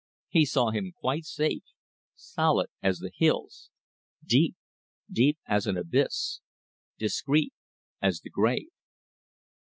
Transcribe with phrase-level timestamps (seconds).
[0.29, 1.61] He saw him quite safe;
[2.15, 3.69] solid as the hills;
[4.25, 4.55] deep
[5.11, 6.39] deep as an abyss;
[6.97, 7.53] discreet
[8.01, 8.71] as the grave.